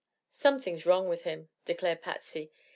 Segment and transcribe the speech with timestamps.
[0.31, 2.51] "Something's wrong with him," declared Patsy.